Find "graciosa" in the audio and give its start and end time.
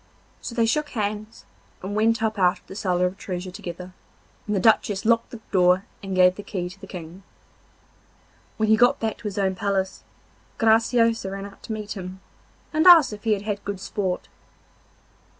10.57-11.29